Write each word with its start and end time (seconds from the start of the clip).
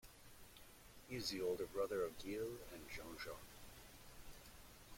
He 1.07 1.17
is 1.17 1.29
the 1.29 1.41
older 1.41 1.67
brother 1.67 2.01
of 2.03 2.13
Gilles 2.19 2.57
and 2.73 2.81
Jean-Jacques. 2.89 3.37